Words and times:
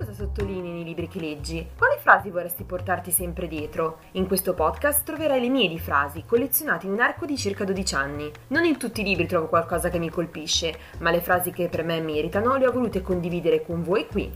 cosa 0.00 0.14
sottolinei 0.14 0.72
nei 0.72 0.84
libri 0.84 1.08
che 1.08 1.20
leggi? 1.20 1.66
Quali 1.76 1.98
frasi 2.00 2.30
vorresti 2.30 2.64
portarti 2.64 3.10
sempre 3.10 3.46
dietro? 3.46 3.98
In 4.12 4.26
questo 4.26 4.54
podcast 4.54 5.04
troverai 5.04 5.38
le 5.42 5.50
mie 5.50 5.68
di 5.68 5.78
frasi, 5.78 6.24
collezionate 6.24 6.86
in 6.86 6.92
un 6.92 7.00
arco 7.00 7.26
di 7.26 7.36
circa 7.36 7.64
12 7.64 7.94
anni. 7.94 8.30
Non 8.46 8.64
in 8.64 8.78
tutti 8.78 9.02
i 9.02 9.04
libri 9.04 9.26
trovo 9.26 9.48
qualcosa 9.48 9.90
che 9.90 9.98
mi 9.98 10.08
colpisce, 10.08 10.74
ma 11.00 11.10
le 11.10 11.20
frasi 11.20 11.50
che 11.50 11.68
per 11.68 11.84
me 11.84 12.00
meritano 12.00 12.56
le 12.56 12.66
ho 12.66 12.72
volute 12.72 13.02
condividere 13.02 13.62
con 13.62 13.82
voi 13.82 14.06
qui. 14.06 14.32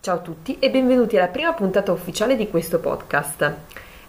Ciao 0.00 0.16
a 0.16 0.20
tutti 0.20 0.58
e 0.58 0.68
benvenuti 0.68 1.16
alla 1.16 1.28
prima 1.28 1.52
puntata 1.52 1.92
ufficiale 1.92 2.34
di 2.34 2.50
questo 2.50 2.80
podcast. 2.80 3.54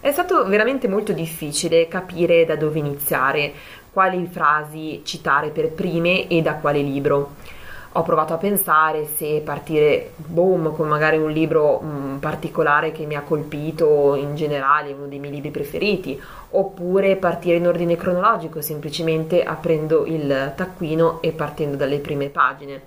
È 0.00 0.10
stato 0.10 0.44
veramente 0.48 0.88
molto 0.88 1.12
difficile 1.12 1.86
capire 1.86 2.44
da 2.46 2.56
dove 2.56 2.80
iniziare, 2.80 3.52
quali 3.92 4.26
frasi 4.26 5.02
citare 5.04 5.50
per 5.50 5.70
prime 5.70 6.26
e 6.26 6.42
da 6.42 6.54
quale 6.54 6.82
libro. 6.82 7.60
Ho 7.94 8.02
provato 8.02 8.32
a 8.32 8.38
pensare 8.38 9.06
se 9.16 9.42
partire 9.44 10.12
boom 10.16 10.74
con 10.74 10.88
magari 10.88 11.18
un 11.18 11.30
libro 11.30 11.78
mh, 11.78 11.86
mm, 11.86 12.16
particolare 12.18 12.90
che 12.90 13.04
mi 13.04 13.16
ha 13.16 13.20
colpito 13.20 14.14
in 14.14 14.34
generale, 14.34 14.94
uno 14.94 15.06
dei 15.06 15.18
miei 15.18 15.34
libri 15.34 15.50
preferiti, 15.50 16.18
oppure 16.50 17.16
partire 17.16 17.56
in 17.56 17.66
ordine 17.66 17.96
cronologico, 17.96 18.62
semplicemente 18.62 19.42
aprendo 19.42 20.06
il 20.06 20.54
taccuino 20.56 21.20
e 21.20 21.32
partendo 21.32 21.76
dalle 21.76 21.98
prime 21.98 22.28
pagine. 22.28 22.82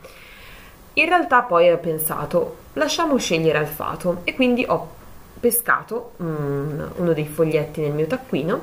In 0.93 1.05
realtà 1.05 1.41
poi 1.41 1.69
ho 1.69 1.77
pensato, 1.77 2.55
lasciamo 2.73 3.17
scegliere 3.17 3.59
al 3.59 3.67
fato 3.67 4.21
e 4.23 4.33
quindi 4.33 4.65
ho 4.67 4.89
pescato 5.39 6.13
um, 6.17 6.91
uno 6.95 7.13
dei 7.13 7.27
foglietti 7.27 7.81
nel 7.81 7.91
mio 7.91 8.07
taccuino 8.07 8.61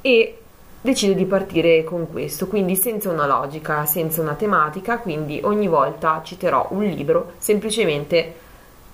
e 0.00 0.38
decido 0.84 1.14
di 1.14 1.24
partire 1.24 1.82
con 1.82 2.10
questo, 2.10 2.46
quindi 2.46 2.76
senza 2.76 3.10
una 3.10 3.24
logica, 3.26 3.86
senza 3.86 4.20
una 4.20 4.34
tematica, 4.34 4.98
quindi 4.98 5.40
ogni 5.42 5.66
volta 5.66 6.20
citerò 6.22 6.66
un 6.72 6.82
libro 6.84 7.32
semplicemente 7.38 8.34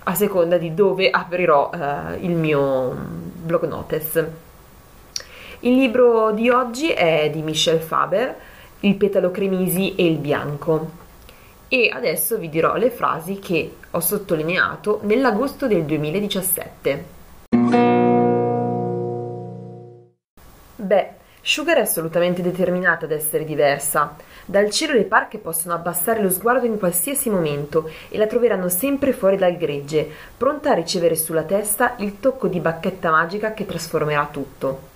a 0.03 0.15
seconda 0.15 0.57
di 0.57 0.73
dove 0.73 1.09
aprirò 1.09 1.69
eh, 1.73 2.15
il 2.21 2.31
mio 2.31 2.95
blog 2.95 3.67
notes. 3.67 4.25
Il 5.59 5.75
libro 5.75 6.31
di 6.31 6.49
oggi 6.49 6.91
è 6.91 7.29
di 7.29 7.41
Michel 7.41 7.81
Faber, 7.81 8.37
Il 8.79 8.95
petalo 8.95 9.29
cremisi 9.29 9.93
e 9.95 10.05
il 10.05 10.17
bianco. 10.17 10.91
E 11.67 11.91
adesso 11.93 12.37
vi 12.37 12.47
dirò 12.47 12.75
le 12.77 12.89
frasi 12.89 13.39
che 13.39 13.75
ho 13.91 13.99
sottolineato 13.99 15.01
nell'agosto 15.03 15.67
del 15.67 15.83
2017. 15.83 17.05
Beh, 20.77 21.19
Sugar 21.43 21.77
è 21.77 21.81
assolutamente 21.81 22.43
determinata 22.43 23.05
ad 23.05 23.11
essere 23.11 23.43
diversa. 23.43 24.15
Dal 24.45 24.69
cielo 24.69 24.93
le 24.93 25.05
parche 25.05 25.39
possono 25.39 25.73
abbassare 25.73 26.21
lo 26.21 26.29
sguardo 26.29 26.67
in 26.67 26.77
qualsiasi 26.77 27.31
momento 27.31 27.89
e 28.09 28.19
la 28.19 28.27
troveranno 28.27 28.69
sempre 28.69 29.11
fuori 29.11 29.37
dal 29.37 29.57
gregge, 29.57 30.07
pronta 30.37 30.69
a 30.69 30.75
ricevere 30.75 31.15
sulla 31.15 31.41
testa 31.41 31.95
il 31.97 32.19
tocco 32.19 32.47
di 32.47 32.59
bacchetta 32.59 33.09
magica 33.09 33.53
che 33.53 33.65
trasformerà 33.65 34.29
tutto. 34.31 34.89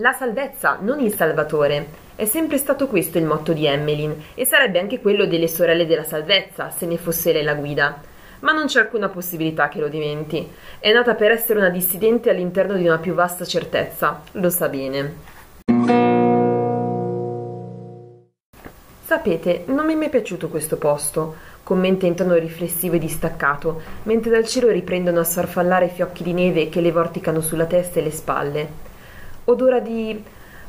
La 0.00 0.12
salvezza, 0.12 0.78
non 0.80 1.00
il 1.00 1.14
salvatore. 1.14 2.06
È 2.14 2.24
sempre 2.24 2.56
stato 2.56 2.86
questo 2.86 3.18
il 3.18 3.24
motto 3.24 3.52
di 3.52 3.66
Emmeline 3.66 4.16
e 4.34 4.46
sarebbe 4.46 4.78
anche 4.78 5.00
quello 5.00 5.26
delle 5.26 5.48
sorelle 5.48 5.86
della 5.86 6.04
salvezza, 6.04 6.70
se 6.70 6.86
ne 6.86 6.96
fosse 6.96 7.32
lei 7.32 7.44
la 7.44 7.54
guida 7.54 8.16
ma 8.40 8.52
non 8.52 8.66
c'è 8.66 8.80
alcuna 8.80 9.08
possibilità 9.08 9.68
che 9.68 9.80
lo 9.80 9.88
diventi. 9.88 10.48
È 10.78 10.92
nata 10.92 11.14
per 11.14 11.30
essere 11.30 11.58
una 11.58 11.70
dissidente 11.70 12.30
all'interno 12.30 12.74
di 12.74 12.86
una 12.86 12.98
più 12.98 13.14
vasta 13.14 13.44
certezza, 13.44 14.22
lo 14.32 14.50
sa 14.50 14.68
bene. 14.68 15.36
Sapete, 19.04 19.62
non 19.66 19.86
mi 19.86 19.94
è 19.94 19.96
mai 19.96 20.10
piaciuto 20.10 20.48
questo 20.48 20.76
posto, 20.76 21.34
commenta 21.62 22.04
in 22.06 22.14
tono 22.14 22.34
riflessivo 22.34 22.96
e 22.96 22.98
distaccato, 22.98 23.80
mentre 24.02 24.30
dal 24.30 24.46
cielo 24.46 24.70
riprendono 24.70 25.20
a 25.20 25.24
sfarfallare 25.24 25.88
fiocchi 25.88 26.22
di 26.22 26.34
neve 26.34 26.68
che 26.68 26.80
le 26.80 26.92
vorticano 26.92 27.40
sulla 27.40 27.64
testa 27.64 28.00
e 28.00 28.02
le 28.02 28.10
spalle. 28.10 28.68
Odora 29.44 29.80
di. 29.80 30.22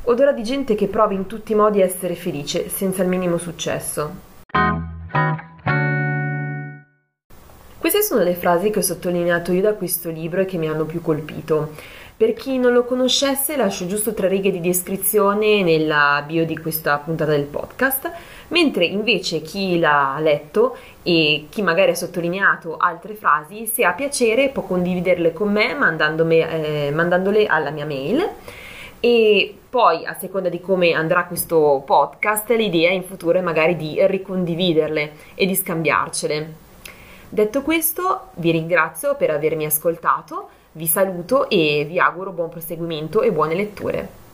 odora 0.03 0.31
di 0.31 0.43
gente 0.43 0.75
che 0.75 0.87
prova 0.87 1.13
in 1.13 1.25
tutti 1.25 1.51
i 1.51 1.55
modi 1.55 1.81
a 1.81 1.85
essere 1.85 2.15
felice, 2.15 2.69
senza 2.69 3.03
il 3.03 3.09
minimo 3.09 3.37
successo. 3.37 4.28
Queste 7.89 8.05
sono 8.07 8.21
le 8.21 8.35
frasi 8.35 8.69
che 8.69 8.77
ho 8.77 8.83
sottolineato 8.83 9.51
io 9.51 9.61
da 9.61 9.73
questo 9.73 10.11
libro 10.11 10.41
e 10.41 10.45
che 10.45 10.57
mi 10.57 10.67
hanno 10.67 10.85
più 10.85 11.01
colpito. 11.01 11.71
Per 12.15 12.33
chi 12.33 12.59
non 12.59 12.71
lo 12.71 12.83
conoscesse, 12.83 13.57
lascio 13.57 13.87
giusto 13.87 14.13
tre 14.13 14.27
righe 14.27 14.51
di 14.51 14.61
descrizione 14.61 15.63
nella 15.63 16.23
bio 16.23 16.45
di 16.45 16.55
questa 16.55 16.99
puntata 16.99 17.31
del 17.31 17.45
podcast, 17.45 18.11
mentre 18.49 18.85
invece 18.85 19.41
chi 19.41 19.79
l'ha 19.79 20.17
letto 20.19 20.77
e 21.01 21.47
chi 21.49 21.63
magari 21.63 21.89
ha 21.89 21.95
sottolineato 21.95 22.77
altre 22.77 23.15
frasi, 23.15 23.65
se 23.65 23.83
ha 23.83 23.93
piacere 23.93 24.49
può 24.49 24.61
condividerle 24.61 25.33
con 25.33 25.51
me 25.51 25.71
eh, 25.71 26.91
mandandole 26.93 27.47
alla 27.47 27.71
mia 27.71 27.87
mail 27.87 28.23
e 28.99 29.55
poi 29.67 30.05
a 30.05 30.13
seconda 30.13 30.49
di 30.49 30.61
come 30.61 30.93
andrà 30.93 31.25
questo 31.25 31.81
podcast 31.83 32.51
l'idea 32.51 32.91
in 32.91 33.01
futuro 33.01 33.39
è 33.39 33.41
magari 33.41 33.75
di 33.75 33.97
ricondividerle 33.99 35.11
e 35.33 35.47
di 35.47 35.55
scambiarcele. 35.55 36.67
Detto 37.31 37.61
questo, 37.61 38.29
vi 38.37 38.49
ringrazio 38.49 39.15
per 39.15 39.29
avermi 39.29 39.63
ascoltato, 39.63 40.49
vi 40.71 40.87
saluto 40.87 41.47
e 41.47 41.85
vi 41.87 41.99
auguro 41.99 42.31
buon 42.31 42.49
proseguimento 42.49 43.21
e 43.21 43.31
buone 43.31 43.53
letture. 43.53 44.28